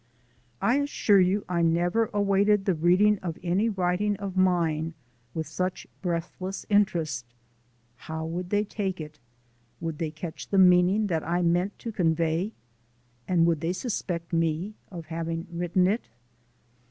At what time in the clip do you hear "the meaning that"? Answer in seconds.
10.47-11.23